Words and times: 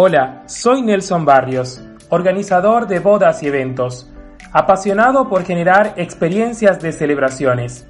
Hola, 0.00 0.44
soy 0.46 0.82
Nelson 0.82 1.24
Barrios, 1.24 1.82
organizador 2.08 2.86
de 2.86 3.00
bodas 3.00 3.42
y 3.42 3.48
eventos, 3.48 4.08
apasionado 4.52 5.28
por 5.28 5.44
generar 5.44 5.94
experiencias 5.96 6.80
de 6.80 6.92
celebraciones. 6.92 7.84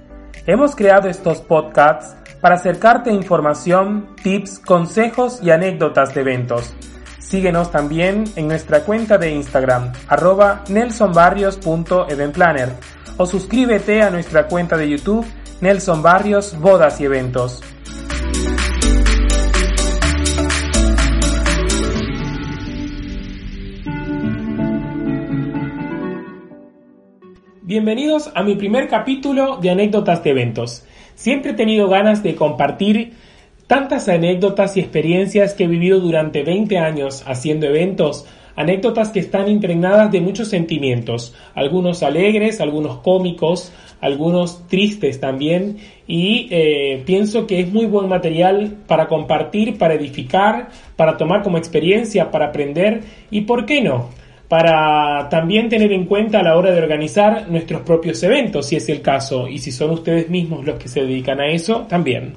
Hemos 0.47 0.75
creado 0.75 1.11
estos 1.11 1.43
podcasts 1.43 2.17
para 2.41 2.55
acercarte 2.55 3.13
información, 3.13 4.17
tips, 4.23 4.59
consejos 4.59 5.41
y 5.43 5.51
anécdotas 5.51 6.15
de 6.15 6.23
eventos. 6.23 6.75
Síguenos 7.19 7.71
también 7.71 8.25
en 8.37 8.49
nuestra 8.49 8.85
cuenta 8.85 9.19
de 9.19 9.33
Instagram, 9.33 9.93
arroba 10.09 10.65
nelsonbarrios.eventplanner 10.71 12.71
o 13.19 13.27
suscríbete 13.27 14.01
a 14.01 14.09
nuestra 14.09 14.47
cuenta 14.47 14.79
de 14.79 14.89
YouTube, 14.89 15.27
Nelson 15.61 16.01
Barrios 16.01 16.59
Bodas 16.59 17.03
y 17.03 17.05
Eventos. 17.05 17.63
Bienvenidos 27.69 28.31
a 28.35 28.43
mi 28.45 28.55
primer 28.55 28.89
capítulo 28.89 29.59
de 29.59 29.69
anécdotas 29.69 30.25
de 30.25 30.31
eventos. 30.31 30.87
Siempre 31.15 31.51
he 31.51 31.55
tenido 31.55 31.87
ganas 31.87 32.23
de 32.23 32.35
compartir 32.35 33.13
tantas 33.67 34.09
anécdotas 34.09 34.79
y 34.79 34.81
experiencias 34.81 35.53
que 35.53 35.65
he 35.65 35.69
vivido 35.69 36.01
durante 36.01 36.43
20 36.43 36.79
años 36.79 37.23
haciendo 37.27 37.67
eventos, 37.67 38.25
anécdotas 38.57 39.11
que 39.11 39.21
están 39.21 39.51
impregnadas 39.51 40.11
de 40.11 40.23
muchos 40.23 40.49
sentimientos, 40.49 41.35
algunos 41.55 42.03
alegres, 42.03 42.63
algunos 42.63 43.01
cómicos, 43.01 43.71
algunos 44.01 44.67
tristes 44.69 45.21
también, 45.21 45.77
y 46.07 46.49
eh, 46.51 47.03
pienso 47.05 47.47
que 47.47 47.61
es 47.61 47.71
muy 47.71 47.85
buen 47.85 48.09
material 48.09 48.79
para 48.87 49.09
compartir, 49.09 49.77
para 49.77 49.93
edificar, 49.93 50.71
para 50.97 51.19
tomar 51.19 51.43
como 51.43 51.59
experiencia, 51.59 52.31
para 52.31 52.47
aprender 52.47 53.03
y, 53.31 53.43
¿por 53.43 53.67
qué 53.67 53.83
no? 53.83 54.09
Para 54.49 55.29
también 55.29 55.69
tener 55.69 55.93
en 55.93 56.07
cuenta 56.07 56.41
a 56.41 56.43
la 56.43 56.57
hora 56.57 56.73
de 56.73 56.81
organizar 56.81 57.49
nuestros 57.51 57.83
propios 57.83 58.23
eventos, 58.23 58.67
si 58.67 58.77
es 58.77 58.89
el 58.89 59.03
caso, 59.03 59.47
y 59.47 59.59
si 59.59 59.71
son 59.71 59.91
ustedes 59.91 60.31
mismos 60.31 60.65
los 60.65 60.79
que 60.79 60.89
se 60.89 61.03
dedican 61.03 61.41
a 61.41 61.49
eso, 61.49 61.87
también. 61.89 62.35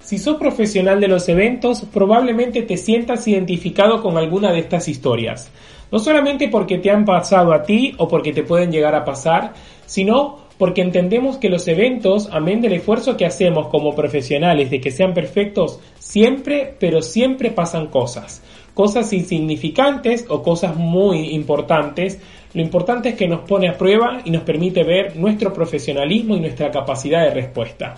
Si 0.00 0.18
sos 0.18 0.38
profesional 0.38 1.00
de 1.00 1.06
los 1.06 1.28
eventos, 1.28 1.82
probablemente 1.92 2.62
te 2.62 2.76
sientas 2.76 3.28
identificado 3.28 4.02
con 4.02 4.16
alguna 4.16 4.50
de 4.50 4.58
estas 4.58 4.88
historias. 4.88 5.52
No 5.92 5.98
solamente 5.98 6.48
porque 6.48 6.78
te 6.78 6.90
han 6.90 7.04
pasado 7.04 7.52
a 7.52 7.62
ti 7.62 7.94
o 7.98 8.08
porque 8.08 8.32
te 8.32 8.42
pueden 8.42 8.72
llegar 8.72 8.94
a 8.94 9.04
pasar, 9.04 9.52
sino 9.86 10.38
porque 10.58 10.82
entendemos 10.82 11.38
que 11.38 11.48
los 11.48 11.68
eventos, 11.68 12.28
amén 12.32 12.60
del 12.60 12.72
esfuerzo 12.74 13.16
que 13.16 13.24
hacemos 13.24 13.68
como 13.68 13.94
profesionales 13.94 14.70
de 14.70 14.80
que 14.80 14.90
sean 14.90 15.14
perfectos, 15.14 15.80
siempre, 15.98 16.74
pero 16.78 17.02
siempre 17.02 17.50
pasan 17.50 17.86
cosas 17.86 18.42
cosas 18.80 19.12
insignificantes 19.12 20.24
o 20.30 20.42
cosas 20.42 20.74
muy 20.74 21.34
importantes, 21.34 22.18
lo 22.54 22.62
importante 22.62 23.10
es 23.10 23.14
que 23.14 23.28
nos 23.28 23.40
pone 23.40 23.68
a 23.68 23.76
prueba 23.76 24.22
y 24.24 24.30
nos 24.30 24.42
permite 24.42 24.84
ver 24.84 25.16
nuestro 25.16 25.52
profesionalismo 25.52 26.34
y 26.34 26.40
nuestra 26.40 26.70
capacidad 26.70 27.24
de 27.24 27.34
respuesta. 27.34 27.96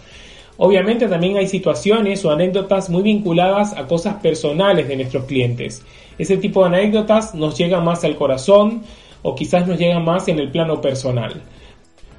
Obviamente 0.56 1.06
también 1.06 1.36
hay 1.36 1.46
situaciones 1.46 2.24
o 2.24 2.32
anécdotas 2.32 2.90
muy 2.90 3.04
vinculadas 3.04 3.78
a 3.78 3.86
cosas 3.86 4.16
personales 4.16 4.88
de 4.88 4.96
nuestros 4.96 5.26
clientes. 5.26 5.84
Ese 6.18 6.36
tipo 6.36 6.62
de 6.62 6.76
anécdotas 6.76 7.32
nos 7.32 7.56
llegan 7.56 7.84
más 7.84 8.02
al 8.02 8.16
corazón 8.16 8.82
o 9.22 9.36
quizás 9.36 9.68
nos 9.68 9.78
llegan 9.78 10.04
más 10.04 10.26
en 10.26 10.40
el 10.40 10.50
plano 10.50 10.80
personal. 10.80 11.42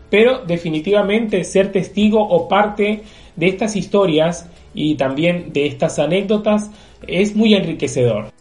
Pero 0.09 0.45
definitivamente 0.45 1.43
ser 1.43 1.73
testigo 1.73 2.25
o 2.25 2.47
parte 2.47 3.01
de 3.35 3.45
estas 3.45 3.75
historias 3.75 4.49
y 4.73 4.95
también 4.95 5.51
de 5.51 5.65
estas 5.65 5.99
anécdotas 5.99 6.71
es 7.05 7.35
muy 7.35 7.55
enriquecedor. 7.55 8.31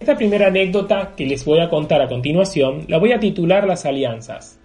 Esta 0.00 0.16
primera 0.16 0.48
anécdota 0.48 1.12
que 1.16 1.24
les 1.24 1.44
voy 1.44 1.60
a 1.60 1.70
contar 1.70 2.02
a 2.02 2.08
continuación 2.08 2.84
la 2.88 2.98
voy 2.98 3.12
a 3.12 3.20
titular 3.20 3.66
Las 3.66 3.86
Alianzas. 3.86 4.60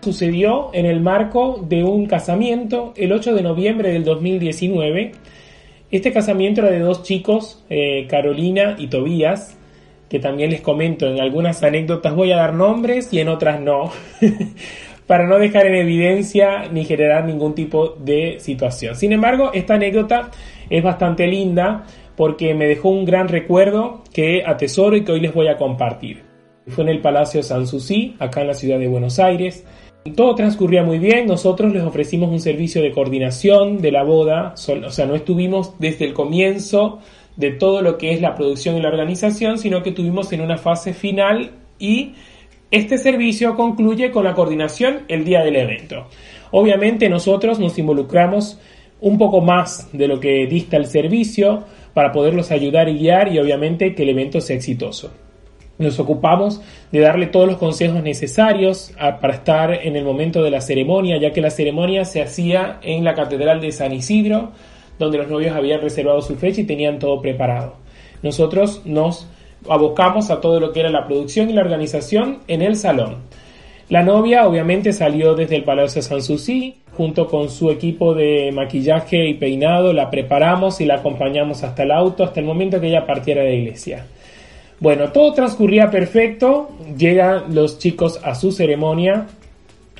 Sucedió 0.00 0.70
en 0.72 0.86
el 0.86 1.00
marco 1.00 1.64
de 1.68 1.84
un 1.84 2.06
casamiento 2.06 2.94
el 2.96 3.12
8 3.12 3.34
de 3.34 3.42
noviembre 3.42 3.92
del 3.92 4.04
2019. 4.04 5.12
Este 5.90 6.12
casamiento 6.12 6.62
era 6.62 6.70
de 6.70 6.80
dos 6.80 7.02
chicos, 7.02 7.64
eh, 7.68 8.06
Carolina 8.08 8.76
y 8.78 8.88
Tobías, 8.88 9.58
que 10.08 10.18
también 10.18 10.50
les 10.50 10.60
comento 10.60 11.06
en 11.06 11.20
algunas 11.20 11.62
anécdotas 11.62 12.14
voy 12.14 12.32
a 12.32 12.36
dar 12.36 12.54
nombres 12.54 13.12
y 13.12 13.20
en 13.20 13.28
otras 13.28 13.60
no, 13.60 13.92
para 15.06 15.26
no 15.26 15.38
dejar 15.38 15.66
en 15.66 15.74
evidencia 15.74 16.68
ni 16.72 16.84
generar 16.84 17.26
ningún 17.26 17.54
tipo 17.54 17.90
de 17.90 18.38
situación. 18.40 18.96
Sin 18.96 19.12
embargo, 19.12 19.50
esta 19.52 19.74
anécdota 19.74 20.30
es 20.68 20.82
bastante 20.82 21.26
linda 21.26 21.84
porque 22.16 22.54
me 22.54 22.66
dejó 22.66 22.90
un 22.90 23.04
gran 23.04 23.28
recuerdo 23.28 24.02
que 24.12 24.42
atesoro 24.44 24.96
y 24.96 25.04
que 25.04 25.12
hoy 25.12 25.20
les 25.20 25.34
voy 25.34 25.48
a 25.48 25.56
compartir. 25.56 26.22
Fue 26.68 26.84
en 26.84 26.90
el 26.90 27.00
Palacio 27.00 27.42
Sanssouci, 27.42 28.16
acá 28.18 28.42
en 28.42 28.48
la 28.48 28.54
ciudad 28.54 28.78
de 28.78 28.88
Buenos 28.88 29.18
Aires. 29.18 29.64
Todo 30.16 30.34
transcurría 30.34 30.82
muy 30.82 30.98
bien, 30.98 31.26
nosotros 31.26 31.72
les 31.72 31.82
ofrecimos 31.82 32.30
un 32.30 32.40
servicio 32.40 32.82
de 32.82 32.92
coordinación 32.92 33.78
de 33.78 33.92
la 33.92 34.02
boda, 34.02 34.54
o 34.54 34.90
sea, 34.90 35.06
no 35.06 35.14
estuvimos 35.14 35.78
desde 35.78 36.06
el 36.06 36.14
comienzo 36.14 37.00
de 37.36 37.50
todo 37.50 37.82
lo 37.82 37.98
que 37.98 38.12
es 38.12 38.20
la 38.20 38.34
producción 38.34 38.76
y 38.76 38.82
la 38.82 38.88
organización, 38.88 39.58
sino 39.58 39.82
que 39.82 39.90
estuvimos 39.90 40.32
en 40.32 40.40
una 40.40 40.56
fase 40.56 40.94
final 40.94 41.50
y 41.78 42.14
este 42.70 42.98
servicio 42.98 43.56
concluye 43.56 44.10
con 44.10 44.24
la 44.24 44.34
coordinación 44.34 45.00
el 45.08 45.24
día 45.24 45.42
del 45.42 45.56
evento. 45.56 46.06
Obviamente 46.50 47.08
nosotros 47.08 47.58
nos 47.58 47.78
involucramos 47.78 48.60
un 49.00 49.18
poco 49.18 49.40
más 49.40 49.88
de 49.92 50.06
lo 50.06 50.20
que 50.20 50.46
dista 50.46 50.76
el 50.76 50.86
servicio, 50.86 51.64
para 51.94 52.12
poderlos 52.12 52.50
ayudar 52.50 52.88
y 52.88 52.98
guiar 52.98 53.32
y 53.32 53.38
obviamente 53.38 53.94
que 53.94 54.02
el 54.02 54.10
evento 54.10 54.40
sea 54.40 54.56
exitoso. 54.56 55.12
Nos 55.78 55.98
ocupamos 55.98 56.60
de 56.92 57.00
darle 57.00 57.26
todos 57.26 57.46
los 57.46 57.56
consejos 57.56 58.02
necesarios 58.02 58.92
para 58.98 59.34
estar 59.34 59.72
en 59.72 59.96
el 59.96 60.04
momento 60.04 60.42
de 60.42 60.50
la 60.50 60.60
ceremonia, 60.60 61.16
ya 61.18 61.32
que 61.32 61.40
la 61.40 61.50
ceremonia 61.50 62.04
se 62.04 62.20
hacía 62.20 62.78
en 62.82 63.02
la 63.02 63.14
Catedral 63.14 63.62
de 63.62 63.72
San 63.72 63.92
Isidro, 63.92 64.52
donde 64.98 65.16
los 65.16 65.28
novios 65.28 65.56
habían 65.56 65.80
reservado 65.80 66.20
su 66.20 66.36
fecha 66.36 66.60
y 66.60 66.64
tenían 66.64 66.98
todo 66.98 67.22
preparado. 67.22 67.76
Nosotros 68.22 68.82
nos 68.84 69.26
abocamos 69.68 70.30
a 70.30 70.42
todo 70.42 70.60
lo 70.60 70.72
que 70.72 70.80
era 70.80 70.90
la 70.90 71.06
producción 71.06 71.48
y 71.48 71.54
la 71.54 71.62
organización 71.62 72.40
en 72.46 72.60
el 72.60 72.76
salón. 72.76 73.16
La 73.88 74.02
novia 74.02 74.46
obviamente 74.46 74.92
salió 74.92 75.34
desde 75.34 75.56
el 75.56 75.64
Palacio 75.64 76.02
Sanssouci, 76.02 76.76
junto 77.00 77.28
con 77.28 77.48
su 77.48 77.70
equipo 77.70 78.12
de 78.12 78.52
maquillaje 78.52 79.26
y 79.26 79.32
peinado, 79.32 79.94
la 79.94 80.10
preparamos 80.10 80.82
y 80.82 80.84
la 80.84 80.96
acompañamos 80.96 81.62
hasta 81.62 81.84
el 81.84 81.92
auto, 81.92 82.24
hasta 82.24 82.40
el 82.40 82.44
momento 82.44 82.78
que 82.78 82.88
ella 82.88 83.06
partiera 83.06 83.42
de 83.42 83.48
la 83.48 83.54
iglesia. 83.54 84.06
Bueno, 84.80 85.10
todo 85.10 85.32
transcurría 85.32 85.90
perfecto, 85.90 86.68
llegan 86.98 87.54
los 87.54 87.78
chicos 87.78 88.20
a 88.22 88.34
su 88.34 88.52
ceremonia, 88.52 89.28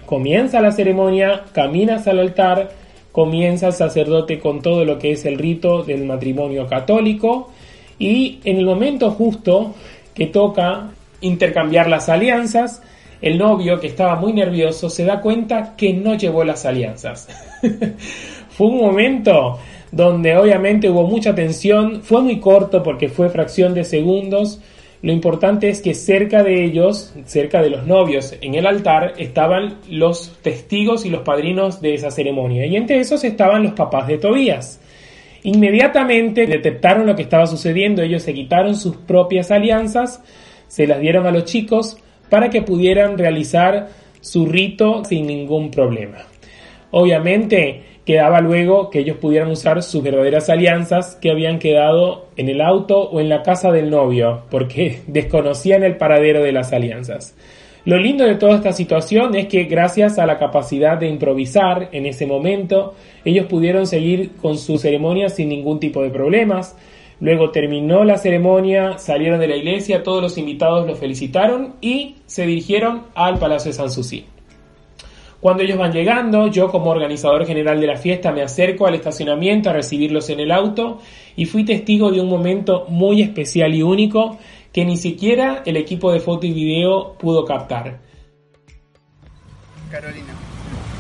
comienza 0.05 0.61
la 0.61 0.73
ceremonia, 0.73 1.45
caminas 1.55 2.07
al 2.07 2.19
altar, 2.19 2.73
comienza 3.13 3.69
el 3.69 3.73
sacerdote 3.73 4.39
con 4.39 4.61
todo 4.61 4.85
lo 4.85 4.99
que 4.99 5.13
es 5.13 5.25
el 5.25 5.39
rito 5.39 5.83
del 5.83 6.05
matrimonio 6.05 6.67
católico 6.67 7.51
y 7.99 8.41
en 8.45 8.59
el 8.59 8.67
momento 8.67 9.11
justo 9.13 9.75
que 10.13 10.27
toca 10.27 10.91
intercambiar 11.23 11.89
las 11.89 12.11
alianzas, 12.11 12.83
el 13.23 13.39
novio, 13.39 13.81
que 13.81 13.87
estaba 13.87 14.17
muy 14.17 14.33
nervioso, 14.33 14.89
se 14.89 15.05
da 15.05 15.21
cuenta 15.21 15.75
que 15.77 15.93
no 15.93 16.15
llevó 16.15 16.45
las 16.45 16.65
alianzas. 16.65 17.29
fue 18.51 18.67
un 18.67 18.79
momento 18.79 19.59
donde 19.93 20.37
obviamente 20.37 20.89
hubo 20.89 21.07
mucha 21.07 21.35
tensión, 21.35 22.03
fue 22.03 22.23
muy 22.23 22.41
corto 22.41 22.83
porque 22.83 23.09
fue 23.09 23.29
fracción 23.29 23.75
de 23.75 23.85
segundos. 23.85 24.61
Lo 25.03 25.13
importante 25.13 25.69
es 25.69 25.81
que 25.81 25.95
cerca 25.95 26.43
de 26.43 26.65
ellos, 26.65 27.15
cerca 27.25 27.63
de 27.63 27.71
los 27.71 27.87
novios 27.87 28.35
en 28.41 28.55
el 28.55 28.67
altar, 28.67 29.15
estaban 29.17 29.79
los 29.89 30.39
testigos 30.43 31.07
y 31.07 31.11
los 31.11 31.23
padrinos 31.23 31.81
de 31.81 31.95
esa 31.95 32.11
ceremonia. 32.11 32.67
Y 32.67 32.77
entre 32.77 33.01
esos 33.01 33.25
estaban 33.25 33.63
los 33.63 33.73
papás 33.73 34.07
de 34.07 34.19
Tobías. 34.19 34.81
Inmediatamente 35.43 36.47
detectaron 36.47 37.07
lo 37.07 37.17
que 37.17 37.23
estaba 37.23 37.47
sucediendo, 37.47 38.03
ellos 38.03 38.23
se 38.23 38.35
quitaron 38.35 38.77
sus 38.77 38.97
propias 38.97 39.51
alianzas, 39.51 40.23
se 40.69 40.87
las 40.87 41.01
dieron 41.01 41.27
a 41.27 41.31
los 41.31 41.47
chicos, 41.47 41.97
para 42.31 42.49
que 42.49 42.63
pudieran 42.63 43.19
realizar 43.19 43.89
su 44.21 44.47
rito 44.47 45.05
sin 45.05 45.27
ningún 45.27 45.71
problema. 45.71 46.19
Obviamente 46.91 47.83
quedaba 48.05 48.41
luego 48.41 48.91
que 48.91 49.01
ellos 49.01 49.19
pudieran 49.19 49.51
usar 49.51 49.83
sus 49.83 50.03
verdaderas 50.03 50.49
alianzas 50.51 51.17
que 51.21 51.31
habían 51.31 51.59
quedado 51.59 52.27
en 52.37 52.49
el 52.49 52.61
auto 52.61 52.99
o 52.99 53.21
en 53.21 53.29
la 53.29 53.43
casa 53.43 53.71
del 53.71 53.91
novio, 53.91 54.43
porque 54.51 55.01
desconocían 55.07 55.83
el 55.85 55.97
paradero 55.97 56.43
de 56.43 56.53
las 56.53 56.73
alianzas. 56.73 57.37
Lo 57.85 57.99
lindo 57.99 58.25
de 58.25 58.35
toda 58.35 58.57
esta 58.57 58.73
situación 58.73 59.35
es 59.35 59.47
que 59.47 59.65
gracias 59.65 60.19
a 60.19 60.27
la 60.27 60.39
capacidad 60.39 60.99
de 60.99 61.09
improvisar 61.09 61.89
en 61.93 62.05
ese 62.05 62.27
momento, 62.27 62.95
ellos 63.25 63.47
pudieron 63.47 63.87
seguir 63.87 64.33
con 64.37 64.59
su 64.59 64.77
ceremonia 64.77 65.31
sin 65.31 65.49
ningún 65.49 65.81
tipo 65.81 66.03
de 66.03 66.11
problemas. 66.11 66.77
Luego 67.21 67.51
terminó 67.51 68.03
la 68.05 68.17
ceremonia, 68.17 68.99
salieron 68.99 69.41
de 69.41 69.49
la 69.49 69.57
iglesia, 69.57 70.03
todos 70.03 70.23
los 70.23 70.39
invitados 70.39 70.87
los 70.87 70.99
felicitaron 70.99 71.75
y 71.83 72.17
se 72.25 72.47
dirigieron 72.47 73.03
al 73.15 73.39
Palacio 73.39 73.71
de 73.71 73.77
Sanssouci. 73.77 74.25
Cuando 75.39 75.63
ellos 75.63 75.79
van 75.79 75.93
llegando, 75.93 76.49
yo 76.49 76.71
como 76.71 76.91
organizador 76.91 77.47
general 77.47 77.81
de 77.81 77.87
la 77.87 77.97
fiesta 77.97 78.33
me 78.33 78.43
acerco 78.43 78.87
al 78.87 78.95
estacionamiento 78.95 79.71
a 79.71 79.73
recibirlos 79.73 80.29
en 80.31 80.41
el 80.41 80.51
auto 80.51 80.99
y 81.37 81.47
fui 81.47 81.65
testigo 81.65 82.11
de 82.11 82.21
un 82.21 82.29
momento 82.29 82.87
muy 82.89 83.23
especial 83.23 83.75
y 83.75 83.83
único 83.83 84.39
que 84.73 84.85
ni 84.85 84.97
siquiera 84.97 85.63
el 85.65 85.77
equipo 85.77 86.13
de 86.13 86.21
foto 86.21 86.47
y 86.47 86.53
video 86.53 87.15
pudo 87.19 87.45
captar. 87.45 88.01
Carolina, 89.91 90.35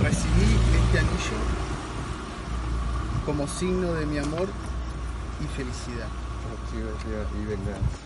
recibí 0.02 0.56
este 0.84 0.98
anillo 0.98 1.60
como 3.24 3.46
signo 3.46 3.92
de 3.94 4.06
mi 4.06 4.18
amor 4.18 4.48
y 5.42 5.46
felicidad. 5.56 6.08
y 6.72 7.44
venganza. 7.46 7.98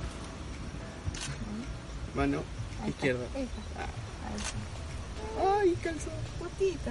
Mano 2.14 2.38
Ahí 2.38 2.90
está, 2.90 3.06
izquierda. 3.06 3.25
ahí 3.34 3.42
está. 3.42 3.60
Ahí 4.28 4.36
está. 4.36 4.56
Ay, 5.58 5.76
calzó. 5.82 6.10
Justito. 6.38 6.90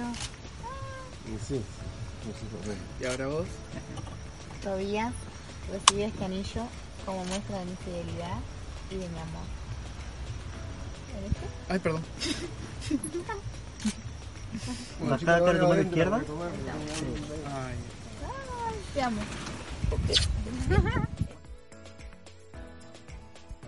Y 1.26 1.38
sí, 1.38 1.62
sí, 2.22 2.30
sí, 2.40 2.46
bueno. 2.66 2.80
Y 3.00 3.04
ahora 3.06 3.26
vos. 3.28 3.46
Tobías 4.62 5.12
recibí 5.72 6.02
este 6.02 6.24
anillo 6.24 6.66
como 7.06 7.24
muestra 7.24 7.58
de 7.60 7.64
mi 7.66 7.76
fidelidad 7.76 8.38
y 8.90 8.94
de 8.96 9.08
mi 9.08 9.18
amor. 9.18 9.46
Ay, 11.68 11.78
perdón. 11.78 12.02
¿Acá 15.06 15.18
chicos, 15.18 15.18
te 15.18 15.52
recomiendo 15.52 15.66
ahora 15.66 15.82
izquierda? 15.82 16.16
Ay, 16.16 17.76
Ay, 18.66 18.76
te 18.94 19.02
amo. 19.02 19.20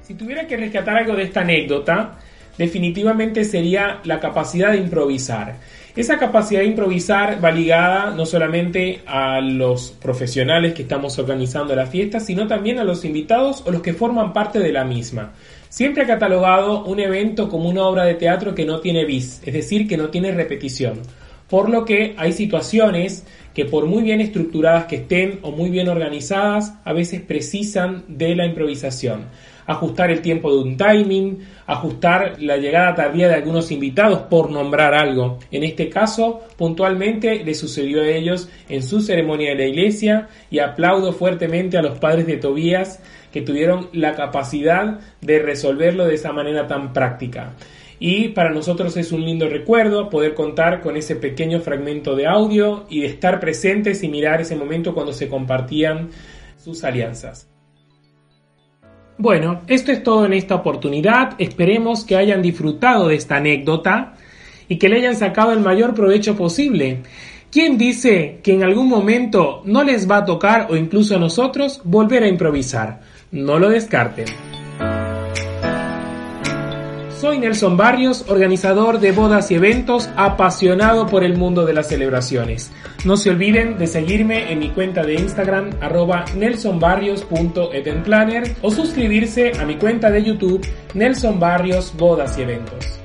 Si 0.02 0.14
tuviera 0.14 0.46
que 0.46 0.56
rescatar 0.56 0.98
algo 0.98 1.16
de 1.16 1.24
esta 1.24 1.40
anécdota, 1.40 2.18
definitivamente 2.56 3.44
sería 3.44 4.00
la 4.04 4.20
capacidad 4.20 4.70
de 4.70 4.78
improvisar. 4.78 5.56
Esa 5.96 6.18
capacidad 6.18 6.60
de 6.60 6.66
improvisar 6.66 7.42
va 7.42 7.50
ligada 7.50 8.10
no 8.10 8.26
solamente 8.26 9.00
a 9.06 9.40
los 9.40 9.92
profesionales 9.92 10.74
que 10.74 10.82
estamos 10.82 11.18
organizando 11.18 11.74
la 11.74 11.86
fiesta, 11.86 12.20
sino 12.20 12.46
también 12.46 12.78
a 12.78 12.84
los 12.84 13.04
invitados 13.04 13.64
o 13.66 13.70
los 13.70 13.80
que 13.80 13.94
forman 13.94 14.32
parte 14.32 14.58
de 14.58 14.72
la 14.72 14.84
misma. 14.84 15.32
Siempre 15.70 16.04
ha 16.04 16.06
catalogado 16.06 16.84
un 16.84 17.00
evento 17.00 17.48
como 17.48 17.68
una 17.68 17.82
obra 17.84 18.04
de 18.04 18.14
teatro 18.14 18.54
que 18.54 18.66
no 18.66 18.80
tiene 18.80 19.06
bis, 19.06 19.40
es 19.44 19.54
decir, 19.54 19.88
que 19.88 19.96
no 19.96 20.10
tiene 20.10 20.32
repetición. 20.32 21.00
Por 21.48 21.70
lo 21.70 21.84
que 21.84 22.14
hay 22.16 22.32
situaciones 22.32 23.24
que 23.54 23.64
por 23.64 23.86
muy 23.86 24.02
bien 24.02 24.20
estructuradas 24.20 24.86
que 24.86 24.96
estén 24.96 25.38
o 25.42 25.52
muy 25.52 25.70
bien 25.70 25.88
organizadas, 25.88 26.74
a 26.84 26.92
veces 26.92 27.22
precisan 27.22 28.04
de 28.08 28.34
la 28.34 28.44
improvisación. 28.44 29.26
Ajustar 29.64 30.10
el 30.10 30.20
tiempo 30.20 30.52
de 30.52 30.62
un 30.62 30.76
timing, 30.76 31.38
ajustar 31.66 32.34
la 32.40 32.56
llegada 32.56 32.94
tardía 32.94 33.28
de 33.28 33.34
algunos 33.34 33.70
invitados 33.70 34.22
por 34.22 34.50
nombrar 34.50 34.92
algo. 34.92 35.38
En 35.50 35.64
este 35.64 35.88
caso, 35.88 36.42
puntualmente 36.56 37.44
le 37.44 37.54
sucedió 37.54 38.02
a 38.02 38.08
ellos 38.08 38.48
en 38.68 38.82
su 38.82 39.00
ceremonia 39.00 39.50
de 39.50 39.56
la 39.56 39.66
iglesia 39.66 40.28
y 40.50 40.58
aplaudo 40.58 41.12
fuertemente 41.12 41.78
a 41.78 41.82
los 41.82 41.98
padres 41.98 42.26
de 42.26 42.36
Tobías 42.36 43.00
que 43.32 43.42
tuvieron 43.42 43.88
la 43.92 44.14
capacidad 44.14 45.00
de 45.20 45.38
resolverlo 45.38 46.06
de 46.06 46.14
esa 46.14 46.32
manera 46.32 46.66
tan 46.66 46.92
práctica. 46.92 47.54
Y 47.98 48.28
para 48.28 48.50
nosotros 48.50 48.96
es 48.96 49.12
un 49.12 49.24
lindo 49.24 49.48
recuerdo 49.48 50.10
poder 50.10 50.34
contar 50.34 50.80
con 50.82 50.96
ese 50.96 51.16
pequeño 51.16 51.60
fragmento 51.60 52.14
de 52.14 52.26
audio 52.26 52.86
y 52.90 53.00
de 53.00 53.06
estar 53.06 53.40
presentes 53.40 54.02
y 54.02 54.08
mirar 54.08 54.40
ese 54.40 54.56
momento 54.56 54.94
cuando 54.94 55.12
se 55.12 55.28
compartían 55.28 56.10
sus 56.58 56.84
alianzas. 56.84 57.48
Bueno, 59.18 59.62
esto 59.66 59.92
es 59.92 60.02
todo 60.02 60.26
en 60.26 60.34
esta 60.34 60.56
oportunidad. 60.56 61.34
Esperemos 61.38 62.04
que 62.04 62.16
hayan 62.16 62.42
disfrutado 62.42 63.08
de 63.08 63.14
esta 63.14 63.36
anécdota 63.36 64.14
y 64.68 64.76
que 64.76 64.90
le 64.90 64.96
hayan 64.96 65.16
sacado 65.16 65.52
el 65.52 65.60
mayor 65.60 65.94
provecho 65.94 66.36
posible. 66.36 67.02
¿Quién 67.50 67.78
dice 67.78 68.40
que 68.42 68.52
en 68.52 68.62
algún 68.62 68.88
momento 68.88 69.62
no 69.64 69.84
les 69.84 70.10
va 70.10 70.18
a 70.18 70.24
tocar 70.26 70.66
o 70.68 70.76
incluso 70.76 71.16
a 71.16 71.18
nosotros 71.18 71.80
volver 71.84 72.24
a 72.24 72.28
improvisar? 72.28 73.00
No 73.30 73.58
lo 73.58 73.70
descarten. 73.70 74.26
Soy 77.20 77.38
Nelson 77.38 77.76
Barrios, 77.78 78.26
organizador 78.28 79.00
de 79.00 79.10
bodas 79.10 79.50
y 79.50 79.54
eventos, 79.54 80.10
apasionado 80.16 81.06
por 81.06 81.24
el 81.24 81.38
mundo 81.38 81.64
de 81.64 81.72
las 81.72 81.88
celebraciones. 81.88 82.70
No 83.06 83.16
se 83.16 83.30
olviden 83.30 83.78
de 83.78 83.86
seguirme 83.86 84.52
en 84.52 84.58
mi 84.58 84.68
cuenta 84.68 85.02
de 85.02 85.14
Instagram 85.14 85.70
arroba 85.80 86.26
nelsonbarrios.eventplanner 86.36 88.56
o 88.60 88.70
suscribirse 88.70 89.52
a 89.58 89.64
mi 89.64 89.76
cuenta 89.76 90.10
de 90.10 90.24
YouTube 90.24 90.60
Nelson 90.92 91.40
Barrios 91.40 91.94
Bodas 91.96 92.36
y 92.36 92.42
Eventos. 92.42 92.98